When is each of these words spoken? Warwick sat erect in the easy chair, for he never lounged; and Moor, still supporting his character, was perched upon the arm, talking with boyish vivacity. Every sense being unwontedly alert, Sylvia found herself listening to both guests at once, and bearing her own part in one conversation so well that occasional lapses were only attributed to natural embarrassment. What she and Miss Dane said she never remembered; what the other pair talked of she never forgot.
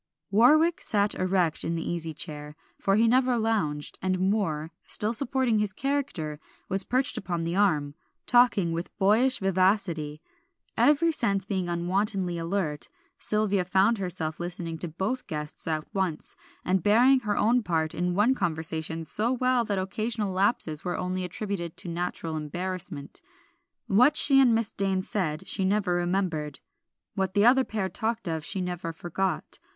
Warwick 0.31 0.81
sat 0.81 1.13
erect 1.13 1.63
in 1.63 1.75
the 1.75 1.87
easy 1.87 2.11
chair, 2.11 2.55
for 2.79 2.95
he 2.95 3.07
never 3.07 3.37
lounged; 3.37 3.99
and 4.01 4.19
Moor, 4.19 4.71
still 4.87 5.13
supporting 5.13 5.59
his 5.59 5.73
character, 5.73 6.39
was 6.69 6.83
perched 6.83 7.17
upon 7.17 7.43
the 7.43 7.55
arm, 7.55 7.93
talking 8.25 8.71
with 8.71 8.97
boyish 8.97 9.37
vivacity. 9.37 10.19
Every 10.75 11.11
sense 11.11 11.45
being 11.45 11.67
unwontedly 11.69 12.39
alert, 12.39 12.89
Sylvia 13.19 13.63
found 13.63 13.99
herself 13.99 14.39
listening 14.39 14.79
to 14.79 14.87
both 14.87 15.27
guests 15.27 15.67
at 15.67 15.85
once, 15.93 16.35
and 16.65 16.81
bearing 16.81 17.19
her 17.19 17.37
own 17.37 17.61
part 17.61 17.93
in 17.93 18.15
one 18.15 18.33
conversation 18.33 19.05
so 19.05 19.31
well 19.31 19.63
that 19.65 19.77
occasional 19.77 20.33
lapses 20.33 20.83
were 20.83 20.97
only 20.97 21.23
attributed 21.23 21.77
to 21.77 21.87
natural 21.87 22.35
embarrassment. 22.35 23.21
What 23.85 24.17
she 24.17 24.39
and 24.39 24.55
Miss 24.55 24.71
Dane 24.71 25.03
said 25.03 25.47
she 25.47 25.63
never 25.63 25.93
remembered; 25.93 26.59
what 27.13 27.35
the 27.35 27.45
other 27.45 27.63
pair 27.63 27.87
talked 27.87 28.27
of 28.27 28.43
she 28.43 28.61
never 28.61 28.91
forgot. 28.93 29.59